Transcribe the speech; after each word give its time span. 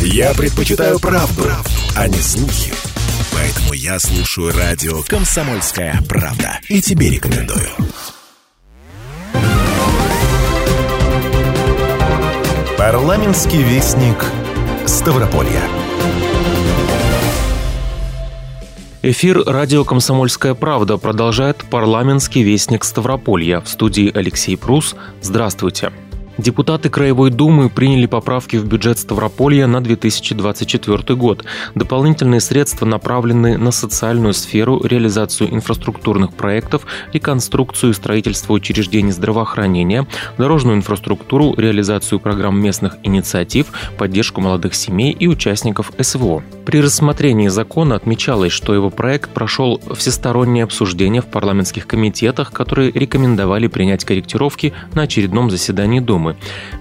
Я 0.00 0.34
предпочитаю 0.34 0.98
правду, 0.98 1.44
а 1.96 2.08
не 2.08 2.18
слухи. 2.18 2.72
Поэтому 3.32 3.72
я 3.72 3.98
слушаю 3.98 4.52
радио 4.52 5.02
«Комсомольская 5.08 6.00
правда». 6.08 6.58
И 6.68 6.80
тебе 6.80 7.10
рекомендую. 7.10 7.68
Парламентский 12.76 13.62
вестник 13.62 14.24
Ставрополья. 14.86 15.62
Эфир 19.02 19.42
радио 19.44 19.84
«Комсомольская 19.84 20.54
правда» 20.54 20.96
продолжает 20.96 21.64
парламентский 21.68 22.42
вестник 22.42 22.84
Ставрополья. 22.84 23.60
В 23.60 23.68
студии 23.68 24.10
Алексей 24.14 24.56
Прус. 24.56 24.94
Здравствуйте. 25.20 25.92
Депутаты 26.42 26.88
Краевой 26.88 27.30
Думы 27.30 27.70
приняли 27.70 28.06
поправки 28.06 28.56
в 28.56 28.66
бюджет 28.66 28.98
Ставрополья 28.98 29.68
на 29.68 29.80
2024 29.80 31.14
год. 31.14 31.44
Дополнительные 31.76 32.40
средства 32.40 32.84
направлены 32.84 33.56
на 33.56 33.70
социальную 33.70 34.34
сферу, 34.34 34.82
реализацию 34.82 35.54
инфраструктурных 35.54 36.34
проектов, 36.34 36.84
реконструкцию 37.12 37.90
и 37.90 37.94
строительство 37.94 38.54
учреждений 38.54 39.12
здравоохранения, 39.12 40.08
дорожную 40.36 40.78
инфраструктуру, 40.78 41.54
реализацию 41.56 42.18
программ 42.18 42.60
местных 42.60 42.96
инициатив, 43.04 43.68
поддержку 43.96 44.40
молодых 44.40 44.74
семей 44.74 45.12
и 45.12 45.28
участников 45.28 45.92
СВО. 46.00 46.42
При 46.64 46.80
рассмотрении 46.80 47.48
закона 47.48 47.94
отмечалось, 47.94 48.52
что 48.52 48.74
его 48.74 48.90
проект 48.90 49.30
прошел 49.30 49.80
всестороннее 49.94 50.64
обсуждение 50.64 51.22
в 51.22 51.26
парламентских 51.26 51.86
комитетах, 51.86 52.52
которые 52.52 52.90
рекомендовали 52.90 53.68
принять 53.68 54.04
корректировки 54.04 54.72
на 54.94 55.02
очередном 55.02 55.48
заседании 55.48 56.00
Думы. 56.00 56.31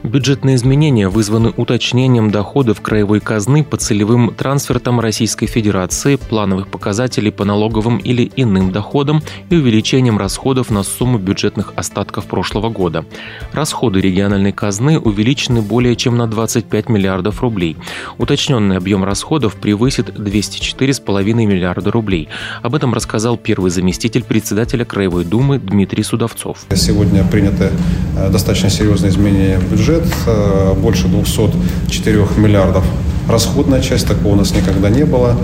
Бюджетные 0.04 0.56
изменения 0.56 1.10
вызваны 1.10 1.54
уточнением 1.56 2.32
доходов 2.32 2.82
краевой 2.82 3.20
казны 3.20 3.64
по 3.64 3.78
целевым 3.78 4.34
трансфертам 4.34 5.00
Российской 5.00 5.46
Федерации, 5.46 6.16
плановых 6.16 6.68
показателей 6.70 7.32
по 7.32 7.46
налоговым 7.46 7.98
или 7.98 8.32
иным 8.36 8.72
доходам 8.72 9.22
и 9.50 9.56
увеличением 9.56 10.18
расходов 10.18 10.70
на 10.70 10.84
сумму 10.84 11.18
бюджетных 11.18 11.74
остатков 11.76 12.26
прошлого 12.26 12.70
года. 12.70 13.06
Расходы 13.54 14.02
региональной 14.02 14.52
казны 14.52 15.00
увеличены 15.00 15.62
более 15.62 15.96
чем 15.96 16.18
на 16.18 16.28
25 16.28 16.90
миллиардов 16.90 17.42
рублей. 17.42 17.78
Уточненный 18.18 18.78
объем 18.78 19.04
расходов 19.04 19.56
превысит 19.56 20.10
204,5 20.10 21.34
миллиарда 21.34 21.92
рублей. 21.92 22.30
Об 22.62 22.76
этом 22.76 22.94
рассказал 22.94 23.38
первый 23.38 23.72
заместитель 23.72 24.24
председателя 24.24 24.86
Краевой 24.86 25.26
Думы 25.26 25.60
Дмитрий 25.60 26.04
Судовцов. 26.04 26.60
Сегодня 26.76 27.24
приняты 27.24 27.70
э, 28.18 28.30
достаточно 28.30 28.70
серьезные 28.70 29.12
изменения 29.12 29.31
изменения 29.32 29.58
в 29.58 29.72
бюджет, 29.72 30.04
э, 30.28 30.74
больше 30.74 31.08
204 31.08 32.26
миллиардов. 32.38 32.84
Расходная 33.30 33.82
часть, 33.82 34.08
такого 34.08 34.34
у 34.34 34.36
нас 34.36 34.54
никогда 34.54 34.90
не 34.90 35.06
было. 35.06 35.36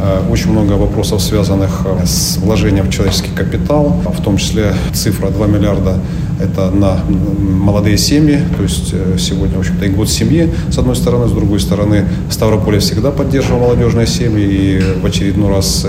Э, 0.00 0.20
очень 0.30 0.50
много 0.50 0.72
вопросов, 0.72 1.22
связанных 1.22 1.82
э, 1.84 2.06
с 2.06 2.38
вложением 2.38 2.86
в 2.86 2.90
человеческий 2.90 3.30
капитал, 3.30 4.02
в 4.04 4.22
том 4.22 4.36
числе 4.36 4.74
цифра 4.92 5.28
2 5.28 5.46
миллиарда 5.46 6.00
это 6.40 6.70
на 6.70 7.00
молодые 7.38 7.98
семьи, 7.98 8.40
то 8.56 8.62
есть 8.62 8.90
э, 8.92 9.16
сегодня, 9.18 9.56
в 9.56 9.60
общем-то, 9.60 9.84
и 9.86 9.88
год 9.88 10.08
семьи, 10.08 10.52
с 10.70 10.78
одной 10.78 10.96
стороны, 10.96 11.28
с 11.28 11.32
другой 11.32 11.60
стороны, 11.60 12.04
Ставрополь 12.30 12.78
всегда 12.78 13.10
поддерживал 13.10 13.60
молодежные 13.60 14.06
семьи, 14.06 14.44
и 14.44 15.00
в 15.00 15.06
очередной 15.06 15.50
раз 15.50 15.86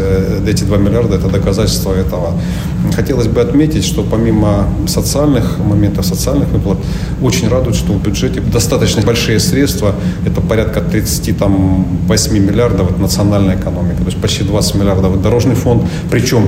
эти 0.48 0.64
2 0.64 0.78
миллиарда– 0.78 1.16
это 1.18 1.30
доказательство 1.30 1.94
этого. 1.94 2.34
Хотелось 2.96 3.28
бы 3.28 3.42
отметить, 3.42 3.84
что 3.86 4.04
помимо 4.04 4.68
социальных 4.88 5.60
моментов, 5.60 6.06
социальных 6.06 6.50
выплат, 6.50 6.78
очень 7.22 7.50
радует, 7.50 7.76
что 7.76 7.94
в 7.94 8.02
бюджете 8.02 8.42
достаточно 8.42 9.02
большие 9.02 9.40
средства, 9.40 9.96
это 10.26 10.42
порядка 10.42 10.82
38 10.82 12.34
миллиардов 12.40 12.92
от 12.92 13.00
национальной 13.00 13.56
экономики 13.56 13.98
то 13.98 14.06
есть 14.06 14.22
почти 14.22 14.44
20 14.44 14.76
миллиардов 14.76 15.22
дорожный 15.22 15.56
фонд, 15.56 15.84
причем 16.10 16.48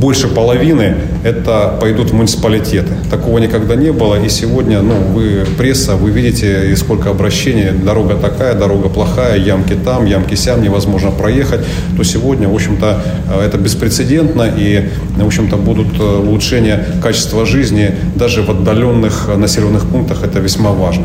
больше 0.00 0.28
половины 0.28 0.94
это 1.24 1.76
пойдут 1.80 2.10
в 2.10 2.14
муниципалитеты. 2.14 2.92
Такого 3.10 3.38
никогда 3.38 3.76
не 3.76 3.92
было, 3.92 4.22
и 4.22 4.28
сегодня, 4.28 4.82
ну, 4.82 4.94
вы 4.94 5.46
пресса, 5.58 5.96
вы 5.96 6.10
видите, 6.10 6.70
и 6.70 6.76
сколько 6.76 7.10
обращений, 7.10 7.70
дорога 7.70 8.14
такая, 8.14 8.54
дорога 8.54 8.88
плохая, 8.88 9.38
ямки 9.38 9.74
там, 9.74 10.06
ямки 10.06 10.34
сям, 10.34 10.62
невозможно 10.62 11.10
проехать, 11.10 11.60
то 11.96 12.04
сегодня, 12.04 12.48
в 12.48 12.54
общем-то, 12.54 13.02
это 13.42 13.58
беспрецедентно, 13.58 14.46
и, 14.56 14.88
в 15.16 15.26
общем-то, 15.26 15.56
будут 15.56 15.98
э, 15.98 16.02
улучшения 16.02 16.84
качества 17.02 17.46
жизни 17.46 17.94
даже 18.14 18.42
в 18.42 18.50
отдаленных 18.50 19.30
населенных 19.36 19.86
пунктах, 19.86 20.22
это 20.22 20.40
весьма 20.40 20.72
важно. 20.72 21.04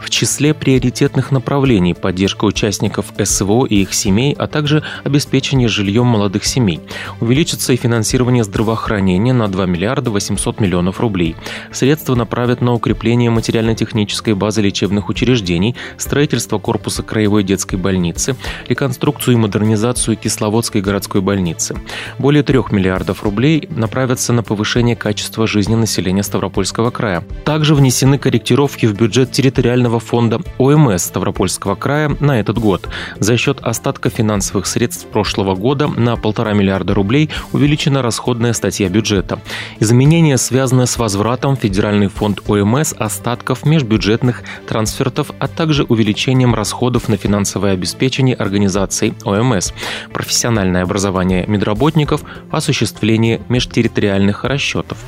В 0.00 0.08
числе 0.08 0.54
приоритетных 0.54 1.30
направлений 1.30 1.94
поддержка 1.94 2.46
участников 2.46 3.06
СВО 3.22 3.66
и 3.66 3.82
их 3.82 3.92
семей, 3.92 4.34
а 4.38 4.46
также 4.46 4.82
обеспечение 5.04 5.68
жильем 5.68 6.06
молодых 6.06 6.44
семей. 6.44 6.80
Увеличится 7.20 7.72
и 7.72 7.76
финансирование 7.76 8.42
здравоохранения 8.44 9.32
на 9.32 9.48
2 9.48 9.66
миллиарда 9.66 10.10
800 10.10 10.60
миллионов 10.60 11.00
рублей. 11.00 11.36
Средства 11.70 12.14
направят 12.14 12.62
на 12.62 12.72
укрепление 12.72 13.30
материально-технической 13.30 14.34
базы 14.34 14.62
лечебных 14.62 15.08
учреждений, 15.08 15.76
строительство 15.98 16.58
корпуса 16.58 17.02
краевой 17.02 17.44
детской 17.44 17.76
больницы, 17.76 18.36
реконструкцию 18.68 19.34
и 19.34 19.38
модернизацию 19.38 20.16
Кисловодской 20.16 20.80
городской 20.80 21.20
больницы. 21.20 21.76
Более 22.18 22.42
3 22.42 22.58
миллиардов 22.70 23.22
рублей 23.22 23.68
направятся 23.70 24.32
на 24.32 24.42
повышение 24.42 24.96
качества 24.96 25.46
жизни 25.46 25.74
населения 25.74 26.22
Ставропольского 26.22 26.90
края. 26.90 27.22
Также 27.44 27.74
внесены 27.74 28.18
корректировки 28.18 28.86
в 28.86 28.94
бюджет 28.94 29.32
территориального 29.32 29.89
фонда 29.98 30.40
ОМС 30.58 31.02
Ставропольского 31.02 31.74
края 31.74 32.16
на 32.20 32.38
этот 32.38 32.58
год. 32.58 32.88
За 33.18 33.36
счет 33.36 33.58
остатка 33.62 34.10
финансовых 34.10 34.66
средств 34.66 35.06
прошлого 35.06 35.54
года 35.54 35.88
на 35.88 36.16
полтора 36.16 36.52
миллиарда 36.52 36.94
рублей 36.94 37.30
увеличена 37.52 38.02
расходная 38.02 38.52
статья 38.52 38.88
бюджета. 38.88 39.40
Изменения 39.80 40.38
связаны 40.38 40.86
с 40.86 40.96
возвратом 40.96 41.56
в 41.56 41.60
Федеральный 41.60 42.08
фонд 42.08 42.40
ОМС 42.48 42.94
остатков 42.98 43.64
межбюджетных 43.64 44.42
трансфертов, 44.68 45.30
а 45.38 45.48
также 45.48 45.84
увеличением 45.84 46.54
расходов 46.54 47.08
на 47.08 47.16
финансовое 47.16 47.72
обеспечение 47.72 48.36
организаций 48.36 49.14
ОМС, 49.24 49.72
профессиональное 50.12 50.82
образование 50.82 51.46
медработников, 51.46 52.22
осуществление 52.50 53.40
межтерриториальных 53.48 54.44
расчетов. 54.44 54.98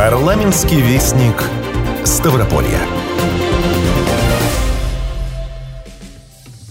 Парламентский 0.00 0.80
вестник 0.80 1.44
Ставрополья. 2.06 2.99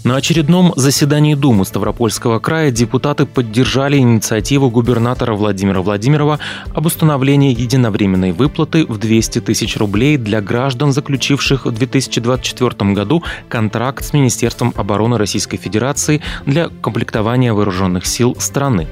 На 0.09 0.15
очередном 0.15 0.73
заседании 0.75 1.35
Думы 1.35 1.65
Ставропольского 1.65 2.39
края 2.39 2.71
депутаты 2.71 3.27
поддержали 3.27 3.97
инициативу 3.97 4.71
губернатора 4.71 5.35
Владимира 5.35 5.83
Владимирова 5.83 6.39
об 6.73 6.87
установлении 6.87 7.51
единовременной 7.51 8.31
выплаты 8.31 8.87
в 8.87 8.97
200 8.97 9.41
тысяч 9.41 9.77
рублей 9.77 10.17
для 10.17 10.41
граждан, 10.41 10.93
заключивших 10.93 11.67
в 11.67 11.71
2024 11.71 12.91
году 12.93 13.23
контракт 13.49 14.03
с 14.03 14.11
Министерством 14.11 14.73
обороны 14.75 15.19
Российской 15.19 15.57
Федерации 15.57 16.21
для 16.47 16.69
комплектования 16.81 17.53
вооруженных 17.53 18.07
сил 18.07 18.35
страны. 18.39 18.87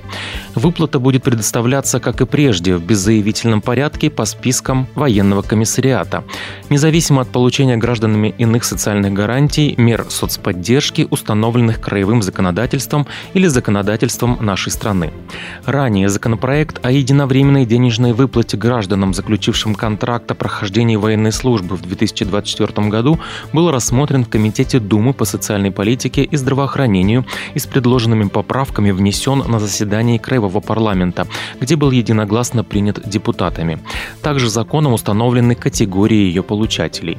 Выплата 0.54 1.00
будет 1.00 1.24
предоставляться, 1.24 2.00
как 2.00 2.22
и 2.22 2.28
прежде, 2.28 2.76
в 2.76 2.84
беззаявительном 2.84 3.62
порядке 3.62 4.12
по 4.12 4.26
спискам 4.26 4.86
военного 4.94 5.42
комиссариата. 5.42 6.24
Независимо 6.70 7.24
от 7.24 7.30
получения 7.30 7.78
гражданами 7.78 8.36
иных 8.38 8.64
социальных 8.64 9.14
гарантий, 9.14 9.74
мер 9.78 10.06
соцподдержки, 10.10 11.07
установленных 11.10 11.80
краевым 11.80 12.22
законодательством 12.22 13.08
или 13.34 13.48
законодательством 13.48 14.38
нашей 14.42 14.72
страны. 14.72 15.12
Ранее 15.66 16.10
законопроект 16.10 16.86
о 16.86 16.92
единовременной 16.92 17.66
денежной 17.66 18.14
выплате 18.14 18.58
гражданам, 18.58 19.14
заключившим 19.14 19.76
контракт 19.76 20.30
о 20.32 20.36
прохождении 20.36 20.96
военной 20.96 21.32
службы 21.32 21.76
в 21.76 21.82
2024 21.82 22.90
году, 22.90 23.20
был 23.54 23.72
рассмотрен 23.72 24.26
в 24.26 24.30
Комитете 24.30 24.80
Думы 24.80 25.14
по 25.14 25.26
социальной 25.26 25.72
политике 25.72 26.24
и 26.24 26.36
здравоохранению 26.36 27.26
и 27.54 27.60
с 27.60 27.66
предложенными 27.66 28.28
поправками 28.28 28.92
внесен 28.92 29.44
на 29.48 29.60
заседании 29.60 30.18
Краевого 30.18 30.60
парламента, 30.60 31.28
где 31.60 31.76
был 31.76 31.92
единогласно 31.92 32.64
принят 32.64 33.08
депутатами. 33.08 33.80
Также 34.22 34.50
законом 34.50 34.94
установлены 34.94 35.56
категории 35.56 36.28
ее 36.28 36.44
получателей. 36.44 37.18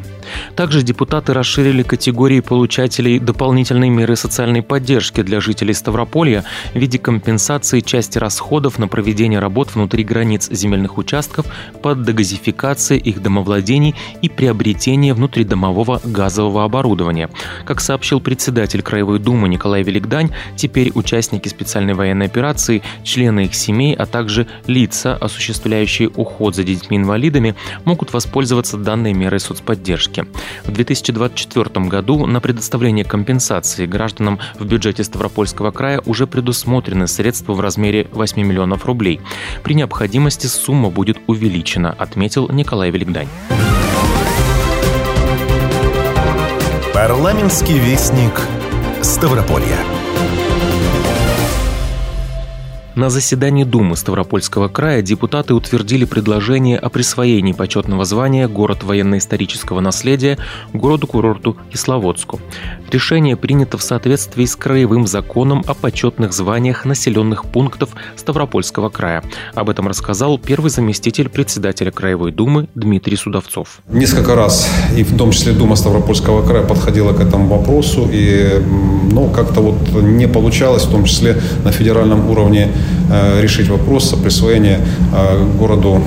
Также 0.56 0.82
депутаты 0.82 1.32
расширили 1.32 1.82
категории 1.82 2.40
получателей 2.40 3.18
дополнительных 3.18 3.77
остальные 3.78 3.96
меры 3.96 4.16
социальной 4.16 4.60
поддержки 4.60 5.22
для 5.22 5.40
жителей 5.40 5.72
Ставрополья 5.72 6.42
в 6.74 6.76
виде 6.76 6.98
компенсации 6.98 7.78
части 7.78 8.18
расходов 8.18 8.76
на 8.80 8.88
проведение 8.88 9.38
работ 9.38 9.72
внутри 9.72 10.02
границ 10.02 10.48
земельных 10.50 10.98
участков 10.98 11.46
под 11.80 12.02
дегазификацией 12.02 13.00
их 13.00 13.22
домовладений 13.22 13.94
и 14.20 14.28
приобретение 14.28 15.14
внутридомового 15.14 16.00
газового 16.02 16.64
оборудования. 16.64 17.30
Как 17.66 17.80
сообщил 17.80 18.20
председатель 18.20 18.82
Краевой 18.82 19.20
Думы 19.20 19.48
Николай 19.48 19.84
Великдань, 19.84 20.30
теперь 20.56 20.90
участники 20.96 21.46
специальной 21.46 21.94
военной 21.94 22.26
операции, 22.26 22.82
члены 23.04 23.44
их 23.44 23.54
семей, 23.54 23.94
а 23.94 24.06
также 24.06 24.48
лица, 24.66 25.14
осуществляющие 25.14 26.08
уход 26.08 26.56
за 26.56 26.64
детьми-инвалидами, 26.64 27.54
могут 27.84 28.12
воспользоваться 28.12 28.76
данной 28.76 29.12
мерой 29.12 29.38
соцподдержки. 29.38 30.26
В 30.64 30.72
2024 30.72 31.86
году 31.86 32.26
на 32.26 32.40
предоставление 32.40 33.04
компенсации 33.04 33.57
гражданам 33.86 34.38
в 34.58 34.64
бюджете 34.64 35.04
Ставропольского 35.04 35.70
края 35.70 36.00
уже 36.06 36.26
предусмотрены 36.26 37.06
средства 37.08 37.52
в 37.52 37.60
размере 37.60 38.08
8 38.12 38.42
миллионов 38.42 38.86
рублей. 38.86 39.20
При 39.62 39.74
необходимости 39.74 40.46
сумма 40.46 40.90
будет 40.90 41.18
увеличена, 41.26 41.90
отметил 41.90 42.48
Николай 42.48 42.90
Великдань. 42.90 43.28
Парламентский 46.92 47.78
вестник 47.78 48.40
Ставрополья. 49.02 49.97
На 52.98 53.10
заседании 53.10 53.62
Думы 53.62 53.96
Ставропольского 53.96 54.66
края 54.66 55.02
депутаты 55.02 55.54
утвердили 55.54 56.04
предложение 56.04 56.76
о 56.80 56.88
присвоении 56.88 57.52
почетного 57.52 58.04
звания 58.04 58.48
«Город 58.48 58.82
военно-исторического 58.82 59.78
наследия» 59.78 60.36
городу-курорту 60.72 61.56
Кисловодску. 61.72 62.40
Решение 62.90 63.36
принято 63.36 63.78
в 63.78 63.84
соответствии 63.84 64.46
с 64.46 64.56
краевым 64.56 65.06
законом 65.06 65.62
о 65.68 65.74
почетных 65.74 66.32
званиях 66.32 66.84
населенных 66.84 67.44
пунктов 67.44 67.90
Ставропольского 68.16 68.88
края. 68.88 69.22
Об 69.54 69.70
этом 69.70 69.86
рассказал 69.86 70.36
первый 70.36 70.72
заместитель 70.72 71.28
председателя 71.28 71.92
Краевой 71.92 72.32
Думы 72.32 72.66
Дмитрий 72.74 73.14
Судовцов. 73.14 73.78
Несколько 73.88 74.34
раз, 74.34 74.68
и 74.96 75.04
в 75.04 75.16
том 75.16 75.30
числе 75.30 75.52
Дума 75.52 75.76
Ставропольского 75.76 76.44
края 76.44 76.64
подходила 76.64 77.12
к 77.12 77.20
этому 77.20 77.46
вопросу, 77.46 78.08
и 78.10 78.60
ну, 79.12 79.30
как-то 79.30 79.60
вот 79.60 80.02
не 80.02 80.26
получалось, 80.26 80.82
в 80.82 80.90
том 80.90 81.04
числе 81.04 81.40
на 81.62 81.70
федеральном 81.70 82.28
уровне 82.28 82.72
решить 83.42 83.68
вопрос 83.68 84.12
о 84.12 84.16
присвоении 84.16 84.78
э, 84.78 85.46
городу 85.58 86.02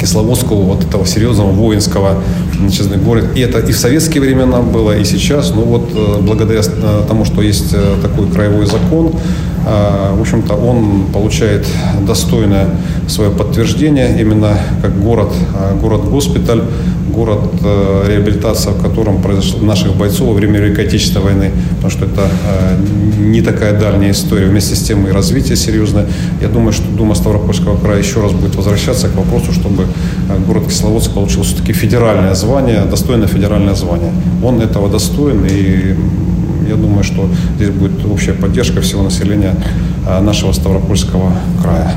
Кисловодску 0.00 0.54
вот 0.54 0.84
этого 0.84 1.06
серьезного 1.06 1.50
воинского 1.50 2.22
значит, 2.58 3.02
город. 3.04 3.26
И 3.34 3.40
это 3.40 3.58
и 3.58 3.72
в 3.72 3.78
советские 3.78 4.22
времена 4.22 4.60
было, 4.60 4.96
и 4.96 5.04
сейчас. 5.04 5.52
Ну 5.54 5.62
вот 5.62 5.90
э, 5.94 6.20
благодаря 6.22 6.62
тому, 7.08 7.24
что 7.24 7.42
есть 7.42 7.74
такой 8.02 8.28
краевой 8.28 8.66
закон, 8.66 9.12
в 9.64 10.20
общем-то, 10.20 10.54
он 10.54 11.06
получает 11.12 11.66
достойное 12.06 12.66
свое 13.08 13.30
подтверждение 13.30 14.20
именно 14.20 14.58
как 14.82 14.98
город, 15.00 15.32
город-госпиталь, 15.80 16.62
город, 17.10 17.40
э, 17.62 18.04
реабилитация 18.08 18.72
в 18.72 18.82
котором 18.82 19.20
произошла 19.22 19.60
наших 19.62 19.96
бойцов 19.96 20.28
во 20.28 20.34
время 20.34 20.60
Великой 20.60 20.86
Отечественной 20.86 21.24
войны, 21.24 21.50
потому 21.76 21.90
что 21.90 22.04
это 22.06 22.22
э, 22.22 22.78
не 23.18 23.42
такая 23.42 23.78
дальняя 23.78 24.12
история, 24.12 24.46
вместе 24.46 24.74
с 24.74 24.82
тем 24.82 25.06
и 25.06 25.10
развитие 25.10 25.56
серьезное. 25.56 26.06
Я 26.40 26.48
думаю, 26.48 26.72
что 26.72 26.88
Дума 26.90 27.14
Ставропольского 27.14 27.76
края 27.76 27.98
еще 27.98 28.20
раз 28.22 28.32
будет 28.32 28.54
возвращаться 28.56 29.08
к 29.08 29.16
вопросу, 29.16 29.52
чтобы 29.52 29.86
город 30.46 30.64
Кисловодск 30.68 31.12
получил 31.12 31.42
все-таки 31.42 31.72
федеральное 31.72 32.34
звание, 32.34 32.84
достойное 32.84 33.28
федеральное 33.28 33.74
звание. 33.74 34.12
Он 34.42 34.60
этого 34.60 34.88
достоин, 34.88 35.44
и 35.48 35.94
я 36.70 36.76
думаю, 36.76 37.04
что 37.04 37.28
здесь 37.56 37.70
будет 37.70 38.04
общая 38.06 38.32
поддержка 38.32 38.80
всего 38.80 39.02
населения 39.02 39.54
нашего 40.20 40.52
Ставропольского 40.52 41.32
края. 41.62 41.94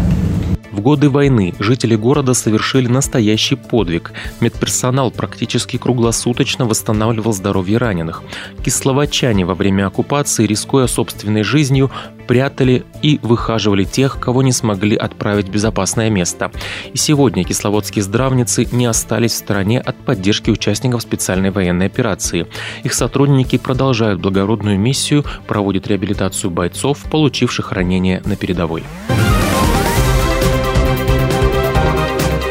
В 0.73 0.81
годы 0.81 1.07
войны 1.11 1.53
жители 1.59 1.95
города 1.95 2.33
совершили 2.33 2.87
настоящий 2.87 3.55
подвиг. 3.55 4.11
Медперсонал 4.41 5.11
практически 5.11 5.77
круглосуточно 5.77 6.65
восстанавливал 6.65 7.31
здоровье 7.31 7.77
раненых. 7.77 8.23
Кисловодчане 8.65 9.45
во 9.45 9.53
время 9.53 9.85
оккупации, 9.85 10.47
рискуя 10.47 10.87
собственной 10.87 11.43
жизнью, 11.43 11.91
прятали 12.27 12.85
и 13.03 13.19
выхаживали 13.21 13.83
тех, 13.83 14.19
кого 14.19 14.41
не 14.41 14.51
смогли 14.51 14.95
отправить 14.95 15.47
в 15.47 15.51
безопасное 15.51 16.09
место. 16.09 16.51
И 16.91 16.97
сегодня 16.97 17.43
кисловодские 17.43 18.01
здравницы 18.01 18.67
не 18.71 18.87
остались 18.87 19.33
в 19.33 19.37
стороне 19.37 19.79
от 19.79 19.95
поддержки 19.97 20.49
участников 20.49 21.03
специальной 21.03 21.51
военной 21.51 21.85
операции. 21.85 22.47
Их 22.83 22.95
сотрудники 22.95 23.59
продолжают 23.59 24.19
благородную 24.19 24.79
миссию, 24.79 25.23
проводят 25.45 25.85
реабилитацию 25.85 26.49
бойцов, 26.49 26.97
получивших 27.11 27.71
ранения 27.73 28.23
на 28.25 28.35
передовой. 28.35 28.83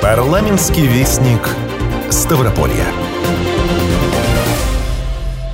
Парламентский 0.03 0.89
вестник 0.89 1.49
Ставрополья. 2.11 2.89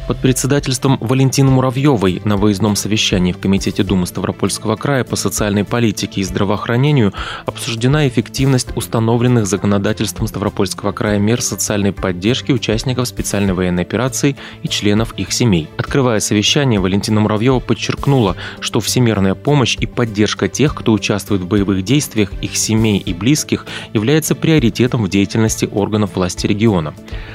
Под 0.08 0.20
председательством 0.20 0.96
Валентины 1.02 1.50
Муравьевой 1.50 2.22
на 2.24 2.38
выездном 2.38 2.76
совещании 2.76 3.32
в 3.32 3.38
Комитете 3.38 3.82
Думы 3.82 4.06
Ставропольского 4.06 4.74
края 4.74 5.04
по 5.04 5.16
социальной 5.16 5.64
политике 5.64 6.22
и 6.22 6.24
здравоохранению 6.24 7.12
обсуждена 7.44 8.08
эффективность 8.08 8.74
установленных 8.74 9.46
законодательством 9.46 10.26
Ставропольского 10.26 10.92
края 10.92 11.18
мер 11.18 11.42
социальной 11.42 11.92
поддержки 11.92 12.52
участников 12.52 13.06
специальной 13.06 13.52
военной 13.52 13.82
операции 13.82 14.36
и 14.62 14.68
членов 14.68 15.12
их 15.18 15.30
семей. 15.30 15.68
Открывая 15.76 16.20
совещание, 16.20 16.80
Валентина 16.80 17.20
Муравьева 17.20 17.60
подчеркнула, 17.60 18.34
что 18.60 18.80
всемирная 18.80 19.34
помощь 19.34 19.76
и 19.78 19.84
поддержка 19.84 20.48
тех, 20.48 20.74
кто 20.74 20.94
участвует 20.94 21.42
в 21.42 21.48
боевых 21.48 21.84
действиях, 21.84 22.32
их 22.40 22.56
семей 22.56 22.96
и 22.96 23.12
близких, 23.12 23.66
является 23.92 24.34
приоритетом 24.34 25.04
в 25.04 25.10
деятельности 25.10 25.68
органов 25.70 26.16
власти 26.16 26.46
региона. 26.46 26.94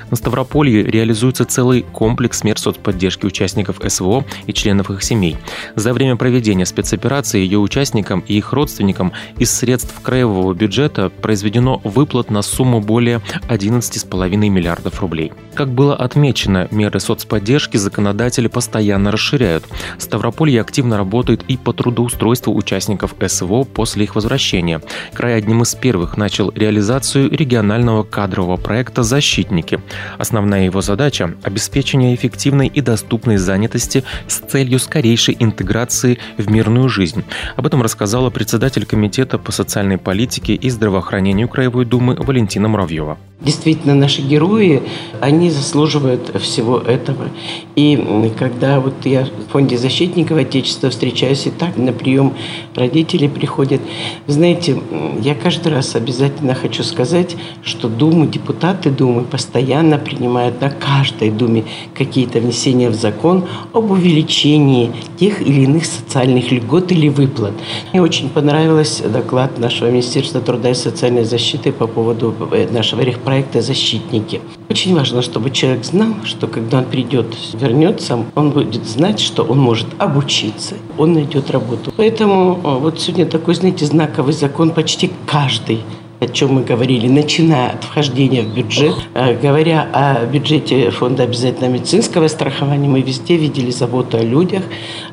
На 0.09 0.17
Ставрополье 0.17 0.81
реализуется 0.81 1.45
целый 1.45 1.83
комплекс 1.83 2.43
мер 2.43 2.57
соцподдержки 2.63 3.25
участников 3.25 3.79
СВО 3.87 4.25
и 4.47 4.53
членов 4.53 4.89
их 4.89 5.03
семей. 5.03 5.37
За 5.75 5.93
время 5.93 6.15
проведения 6.15 6.65
спецоперации 6.65 7.39
ее 7.39 7.59
участникам 7.59 8.21
и 8.21 8.37
их 8.37 8.53
родственникам 8.53 9.13
из 9.37 9.51
средств 9.51 9.99
краевого 10.01 10.53
бюджета 10.53 11.09
произведено 11.09 11.81
выплат 11.83 12.29
на 12.31 12.41
сумму 12.41 12.79
более 12.79 13.21
11,5 13.49 14.35
миллиардов 14.35 15.01
рублей. 15.01 15.31
Как 15.53 15.69
было 15.69 15.95
отмечено, 15.95 16.67
меры 16.71 16.99
соцподдержки 16.99 17.77
законодатели 17.77 18.47
постоянно 18.47 19.11
расширяют. 19.11 19.65
Ставрополье 19.99 20.61
активно 20.61 20.97
работает 20.97 21.43
и 21.47 21.57
по 21.57 21.73
трудоустройству 21.73 22.55
участников 22.55 23.13
СВО 23.27 23.63
после 23.63 24.05
их 24.05 24.15
возвращения. 24.15 24.81
Край 25.13 25.37
одним 25.37 25.61
из 25.61 25.75
первых 25.75 26.17
начал 26.17 26.51
реализацию 26.51 27.29
регионального 27.29 28.03
кадрового 28.03 28.57
проекта 28.57 29.03
«Защитники». 29.03 29.79
Основная 30.17 30.65
его 30.65 30.81
задача– 30.81 31.35
обеспечение 31.43 32.15
эффективности 32.15 32.52
эффективной 32.53 32.67
и 32.67 32.81
доступной 32.81 33.37
занятости 33.37 34.03
с 34.27 34.39
целью 34.39 34.79
скорейшей 34.79 35.35
интеграции 35.39 36.19
в 36.37 36.49
мирную 36.51 36.89
жизнь. 36.89 37.23
Об 37.55 37.65
этом 37.65 37.81
рассказала 37.81 38.29
председатель 38.29 38.85
Комитета 38.85 39.37
по 39.37 39.51
социальной 39.51 39.97
политике 39.97 40.53
и 40.53 40.69
здравоохранению 40.69 41.47
Краевой 41.47 41.85
Думы 41.85 42.15
Валентина 42.15 42.67
Муравьева. 42.67 43.17
Действительно, 43.41 43.93
наши 43.93 44.21
герои, 44.21 44.81
они 45.19 45.51
заслуживают 45.51 46.31
всего 46.41 46.77
этого. 46.77 47.27
И 47.75 48.31
когда 48.39 48.79
вот 48.79 49.05
я 49.05 49.25
в 49.25 49.51
фонде 49.51 49.77
защитников 49.77 50.37
Отечества 50.37 50.89
встречаюсь 50.89 51.45
и 51.47 51.49
так 51.49 51.75
на 51.75 51.91
прием 51.91 52.33
родители 52.73 53.27
приходят, 53.27 53.81
знаете, 54.27 54.77
я 55.19 55.35
каждый 55.35 55.73
раз 55.73 55.95
обязательно 55.95 56.55
хочу 56.55 56.83
сказать, 56.83 57.35
что 57.63 57.89
Думы, 57.89 58.27
депутаты 58.27 58.89
Думы 58.89 59.23
постоянно 59.23 59.97
принимают 59.97 60.61
на 60.61 60.69
каждой 60.69 61.29
Думе 61.29 61.65
какие-то 61.93 62.39
внесения 62.43 62.89
в 62.89 62.95
закон 62.95 63.45
об 63.73 63.91
увеличении 63.91 64.91
тех 65.19 65.41
или 65.41 65.61
иных 65.61 65.85
социальных 65.85 66.51
льгот 66.51 66.91
или 66.91 67.09
выплат. 67.09 67.53
Мне 67.91 68.01
очень 68.01 68.29
понравился 68.29 69.09
доклад 69.09 69.57
нашего 69.59 69.89
Министерства 69.89 70.41
труда 70.41 70.69
и 70.69 70.73
социальной 70.73 71.23
защиты 71.23 71.71
по 71.71 71.87
поводу 71.87 72.33
э, 72.51 72.67
нашего 72.71 73.01
проекта 73.25 73.61
«Защитники». 73.61 74.41
Очень 74.69 74.95
важно, 74.95 75.21
чтобы 75.21 75.51
человек 75.51 75.85
знал, 75.85 76.13
что 76.23 76.47
когда 76.47 76.79
он 76.79 76.85
придет, 76.85 77.27
вернется, 77.53 78.25
он 78.35 78.51
будет 78.51 78.85
знать, 78.85 79.19
что 79.19 79.43
он 79.43 79.59
может 79.59 79.87
обучиться, 79.97 80.75
он 80.97 81.13
найдет 81.13 81.51
работу. 81.51 81.93
Поэтому 81.97 82.59
э, 82.63 82.77
вот 82.79 82.99
сегодня 82.99 83.25
такой, 83.25 83.55
знаете, 83.55 83.85
знаковый 83.85 84.33
закон 84.33 84.71
почти 84.71 85.11
каждый 85.25 85.79
о 86.23 86.27
чем 86.27 86.53
мы 86.53 86.63
говорили, 86.63 87.07
начиная 87.07 87.71
от 87.71 87.83
вхождения 87.83 88.41
в 88.43 88.53
бюджет. 88.53 88.95
Э, 89.13 89.37
говоря 89.39 89.87
о 89.93 90.25
бюджете 90.25 90.89
фонда 90.89 91.23
обязательного 91.23 91.73
медицинского 91.73 92.27
страхования, 92.27 92.87
мы 92.87 93.01
везде 93.01 93.35
видели 93.35 93.71
заботу 93.71 94.17
о 94.17 94.21
людях, 94.21 94.63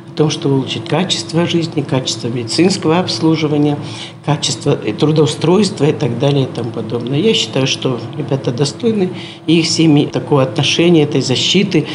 о 0.09 0.17
том, 0.17 0.31
чтобы 0.31 0.57
улучшить 0.57 0.87
качество 0.87 1.47
жизни, 1.47 1.83
качество 1.83 2.29
медицинского 2.29 2.99
обслуживания, 2.99 3.79
качество 4.25 4.77
трудоустройства 4.77 5.85
и 5.85 5.93
так 5.93 6.19
далее 6.19 6.45
и 6.45 6.49
тому 6.49 6.71
подобное. 6.71 7.19
Я 7.19 7.35
считаю, 7.35 7.67
что 7.67 8.01
ребята 8.17 8.53
достойны, 8.53 9.11
и 9.47 9.59
их 9.61 9.67
семьи 9.67 10.07
такого 10.07 10.43
отношения, 10.43 11.03
этой 11.03 11.21
защиты. 11.21 11.87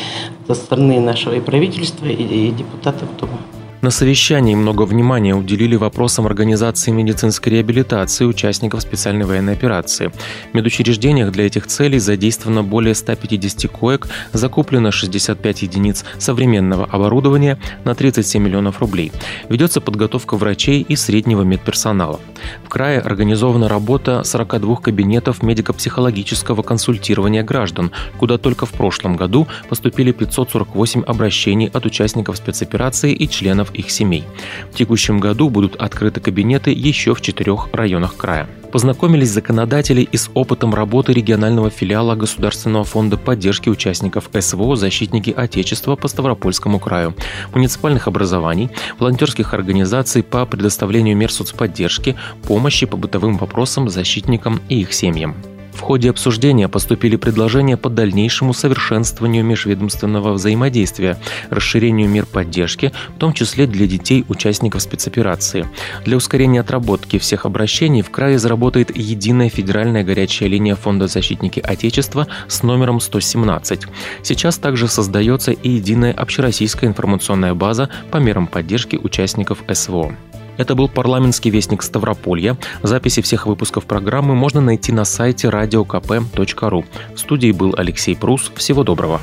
со 0.48 0.54
стороны 0.54 1.00
нашего 1.00 1.34
и 1.34 1.40
правительства, 1.40 2.06
и, 2.06 2.14
и 2.14 2.52
депутатов 2.52 3.10
Думы. 3.20 3.38
На 3.86 3.92
совещании 3.92 4.56
много 4.56 4.82
внимания 4.82 5.36
уделили 5.36 5.76
вопросам 5.76 6.26
организации 6.26 6.90
медицинской 6.90 7.54
реабилитации 7.54 8.26
участников 8.26 8.82
специальной 8.82 9.28
военной 9.28 9.54
операции. 9.54 10.12
В 10.52 10.56
медучреждениях 10.56 11.32
для 11.32 11.46
этих 11.46 11.68
целей 11.68 12.00
задействовано 12.00 12.64
более 12.64 12.96
150 12.96 13.70
коек, 13.70 14.08
закуплено 14.34 14.90
65 14.90 15.62
единиц 15.62 16.04
современного 16.18 16.86
оборудования 16.86 17.60
на 17.84 17.94
37 17.94 18.42
миллионов 18.42 18.80
рублей. 18.80 19.12
Ведется 19.50 19.82
подготовка 19.82 20.36
врачей 20.36 20.82
и 20.82 20.96
среднего 20.96 21.44
медперсонала. 21.44 22.20
В 22.64 22.70
крае 22.70 23.00
организована 23.00 23.70
работа 23.70 24.24
42 24.24 24.78
кабинетов 24.78 25.44
медико-психологического 25.44 26.64
консультирования 26.64 27.44
граждан, 27.44 27.92
куда 28.18 28.40
только 28.40 28.66
в 28.66 28.72
прошлом 28.72 29.16
году 29.16 29.48
поступили 29.70 30.12
548 30.12 31.04
обращений 31.04 31.68
от 31.72 31.86
участников 31.86 32.38
спецоперации 32.38 33.14
и 33.14 33.30
членов 33.30 33.75
их 33.76 33.92
семей. 33.92 34.24
В 34.72 34.76
текущем 34.76 35.20
году 35.20 35.50
будут 35.50 35.76
открыты 35.76 36.22
кабинеты 36.22 36.72
еще 36.72 37.14
в 37.14 37.22
четырех 37.22 37.70
районах 37.74 38.16
края. 38.16 38.48
Познакомились 38.72 39.30
законодатели 39.30 40.02
и 40.02 40.18
с 40.18 40.30
опытом 40.34 40.74
работы 40.74 41.14
регионального 41.14 41.70
филиала 41.70 42.16
Государственного 42.16 42.84
фонда 42.84 43.16
поддержки 43.16 43.70
участников 43.70 44.30
СВО 44.38 44.76
«Защитники 44.76 45.30
Отечества» 45.30 45.96
по 45.96 46.10
Ставропольскому 46.10 46.80
краю, 46.80 47.16
муниципальных 47.54 48.08
образований, 48.08 48.70
волонтерских 49.00 49.54
организаций 49.54 50.24
по 50.24 50.46
предоставлению 50.46 51.16
мер 51.16 51.32
соцподдержки, 51.32 52.18
помощи 52.44 52.86
по 52.86 52.98
бытовым 52.98 53.38
вопросам 53.38 53.88
защитникам 53.88 54.60
и 54.68 54.82
их 54.82 54.92
семьям. 54.94 55.36
В 55.76 55.82
ходе 55.82 56.10
обсуждения 56.10 56.70
поступили 56.70 57.18
предложения 57.18 57.76
по 57.76 57.90
дальнейшему 57.90 58.54
совершенствованию 58.54 59.44
межведомственного 59.44 60.32
взаимодействия, 60.32 61.18
расширению 61.50 62.10
мер 62.10 62.26
поддержки, 62.26 62.94
в 63.16 63.20
том 63.20 63.34
числе 63.34 63.68
для 63.68 63.86
детей 63.86 64.26
участников 64.30 64.82
спецоперации. 64.82 65.68
Для 66.06 66.16
ускорения 66.16 66.62
отработки 66.62 67.20
всех 67.20 67.46
обращений 67.46 68.02
в 68.02 68.10
крае 68.10 68.40
заработает 68.40 68.96
единая 68.96 69.50
федеральная 69.50 70.04
горячая 70.04 70.48
линия 70.48 70.76
Фонда 70.76 71.08
защитники 71.08 71.60
Отечества 71.60 72.28
с 72.48 72.64
номером 72.64 73.02
117. 73.02 73.82
Сейчас 74.24 74.58
также 74.58 74.88
создается 74.88 75.52
и 75.52 75.70
единая 75.70 76.14
общероссийская 76.14 76.90
информационная 76.90 77.54
база 77.54 77.90
по 78.12 78.18
мерам 78.18 78.48
поддержки 78.48 78.96
участников 78.96 79.62
СВО. 79.72 80.16
Это 80.58 80.76
был 80.76 80.88
парламентский 80.88 81.50
вестник 81.50 81.84
Ставрополья. 81.84 82.58
Записи 82.82 83.22
всех 83.22 83.46
выпусков 83.46 83.86
программы 83.86 84.36
можно 84.36 84.62
найти 84.62 84.92
на 84.92 85.06
сайте 85.06 85.50
radiokp.ru. 85.50 86.86
В 87.14 87.20
студии 87.20 87.52
был 87.52 87.76
Алексей 87.78 88.16
Прус. 88.16 88.52
Всего 88.56 88.84
доброго. 88.84 89.20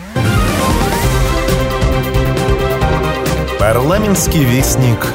Парламентский 3.58 4.44
вестник 4.44 5.06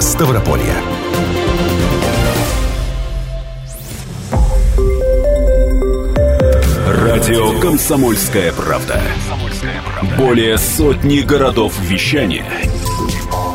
Ставрополья. 0.00 0.74
Радио 6.86 7.58
«Комсомольская 7.60 8.52
правда». 8.52 9.00
Более 10.18 10.58
сотни 10.58 11.20
городов 11.20 11.78
вещания– 11.80 12.44